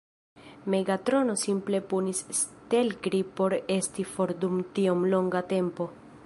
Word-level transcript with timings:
Megatrono 0.73 1.35
simple 1.41 1.81
punis 1.91 2.23
Stelkri 2.37 3.21
por 3.41 3.51
esti 3.79 4.07
for 4.15 4.29
dum 4.45 4.55
tiom 4.81 5.07
longa 5.13 5.41
tempo. 5.55 5.83